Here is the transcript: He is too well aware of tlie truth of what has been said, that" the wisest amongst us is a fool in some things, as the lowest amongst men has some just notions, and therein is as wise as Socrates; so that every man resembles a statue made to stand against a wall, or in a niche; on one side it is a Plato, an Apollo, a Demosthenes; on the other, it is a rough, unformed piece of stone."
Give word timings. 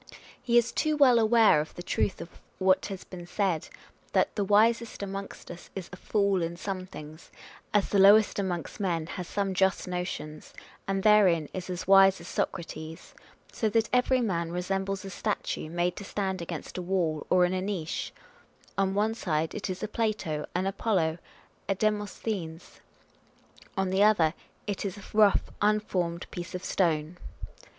He 0.41 0.57
is 0.57 0.71
too 0.71 0.97
well 0.97 1.19
aware 1.19 1.61
of 1.61 1.75
tlie 1.75 1.85
truth 1.85 2.21
of 2.21 2.29
what 2.57 2.87
has 2.87 3.03
been 3.03 3.27
said, 3.27 3.69
that" 4.13 4.35
the 4.35 4.43
wisest 4.43 5.03
amongst 5.03 5.51
us 5.51 5.69
is 5.75 5.91
a 5.93 5.95
fool 5.95 6.41
in 6.41 6.57
some 6.57 6.87
things, 6.87 7.29
as 7.71 7.89
the 7.89 7.99
lowest 7.99 8.39
amongst 8.39 8.79
men 8.79 9.05
has 9.05 9.27
some 9.27 9.53
just 9.53 9.87
notions, 9.87 10.55
and 10.87 11.03
therein 11.03 11.49
is 11.53 11.69
as 11.69 11.85
wise 11.85 12.19
as 12.19 12.27
Socrates; 12.27 13.13
so 13.51 13.69
that 13.69 13.89
every 13.93 14.21
man 14.21 14.51
resembles 14.51 15.05
a 15.05 15.11
statue 15.11 15.69
made 15.69 15.95
to 15.97 16.03
stand 16.03 16.41
against 16.41 16.79
a 16.79 16.81
wall, 16.81 17.27
or 17.29 17.45
in 17.45 17.53
a 17.53 17.61
niche; 17.61 18.11
on 18.79 18.95
one 18.95 19.13
side 19.13 19.53
it 19.53 19.69
is 19.69 19.83
a 19.83 19.87
Plato, 19.87 20.47
an 20.55 20.65
Apollo, 20.65 21.19
a 21.69 21.75
Demosthenes; 21.75 22.79
on 23.77 23.91
the 23.91 24.01
other, 24.01 24.33
it 24.65 24.83
is 24.83 24.97
a 24.97 25.03
rough, 25.15 25.51
unformed 25.61 26.25
piece 26.31 26.55
of 26.55 26.65
stone." 26.65 27.19